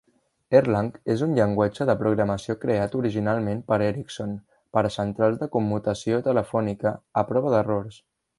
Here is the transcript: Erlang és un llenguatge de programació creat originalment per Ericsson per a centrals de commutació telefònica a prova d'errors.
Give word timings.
Erlang 0.59 0.87
és 1.15 1.19
un 1.25 1.35
llenguatge 1.39 1.85
de 1.89 1.95
programació 1.99 2.55
creat 2.63 2.97
originalment 3.01 3.61
per 3.69 3.79
Ericsson 3.89 4.33
per 4.79 4.83
a 4.89 4.93
centrals 4.97 5.39
de 5.45 5.49
commutació 5.59 6.23
telefònica 6.31 6.97
a 7.23 7.27
prova 7.35 7.55
d'errors. 7.57 8.03